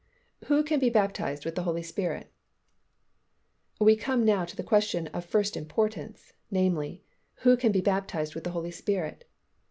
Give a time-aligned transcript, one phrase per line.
[0.45, 2.31] WHO CAN BE BAPTIZED WITH THE HOLY SPIRIT?
[3.79, 7.03] We come now to the question of first importance, namely,
[7.45, 9.25] Who can be baptized with the Holy Spirit?